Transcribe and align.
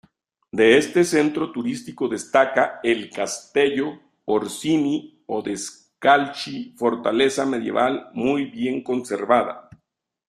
De 0.51 0.79
este 0.79 1.03
centro 1.03 1.51
turístico 1.51 2.07
destaca 2.07 2.79
el 2.81 3.11
Castello 3.11 3.99
Orsini-Odescalchi, 4.25 6.73
fortaleza 6.75 7.45
medieval, 7.45 8.09
muy 8.15 8.45
bien 8.45 8.81
conservada. 8.81 9.69